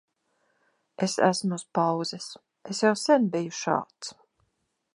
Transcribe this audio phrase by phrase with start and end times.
[1.07, 2.29] Es esmu uz pauzes.
[2.73, 4.13] Es jau sen biju šāds.